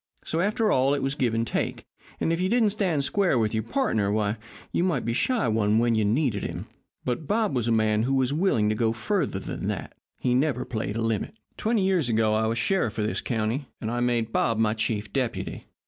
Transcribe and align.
So, 0.23 0.39
after 0.39 0.71
all, 0.71 0.95
it 0.95 1.03
was 1.03 1.13
give 1.13 1.35
and 1.35 1.45
take, 1.45 1.85
and 2.19 2.33
if 2.33 2.41
you 2.41 2.49
didn't 2.49 2.71
stand 2.71 3.03
square 3.03 3.37
with 3.37 3.53
your 3.53 3.61
pardner, 3.61 4.11
why, 4.11 4.37
you 4.71 4.83
might 4.83 5.05
be 5.05 5.13
shy 5.13 5.47
one 5.47 5.77
when 5.77 5.93
you 5.93 6.03
needed 6.03 6.41
him. 6.41 6.65
But 7.05 7.27
Bob 7.27 7.55
was 7.55 7.67
a 7.67 7.71
man 7.71 8.01
who 8.01 8.15
was 8.15 8.33
willing 8.33 8.67
to 8.69 8.73
go 8.75 8.93
further 8.93 9.37
than 9.37 9.67
that. 9.67 9.93
He 10.17 10.33
never 10.33 10.65
played 10.65 10.95
a 10.95 11.03
limit. 11.03 11.35
"Twenty 11.55 11.83
years 11.83 12.09
ago 12.09 12.33
I 12.33 12.47
was 12.47 12.57
sheriff 12.57 12.97
of 12.97 13.05
this 13.05 13.21
county, 13.21 13.67
and 13.79 13.91
I 13.91 13.99
made 13.99 14.31
Bob 14.33 14.57
my 14.57 14.73
chief 14.73 15.13
deputy. 15.13 15.67